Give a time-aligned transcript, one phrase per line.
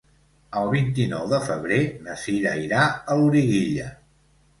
[0.59, 3.87] El vint-i-nou de febrer na Sira irà a Loriguilla.